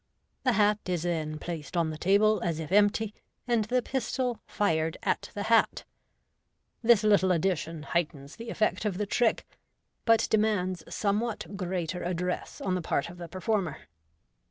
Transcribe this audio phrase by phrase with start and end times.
[0.41, 3.13] The hat is then placed on the table as if empty,
[3.47, 5.83] and the pistol fired at the hat.
[6.81, 9.45] This little addition heightens the effect of the trick,
[10.05, 13.77] but demands somewhat greater address on the part of the performer.